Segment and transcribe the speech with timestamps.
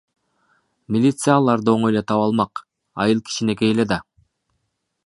[0.95, 2.65] Милиция аларды оңой эле таап алмак,
[3.05, 4.05] айыл кичинекей эле да.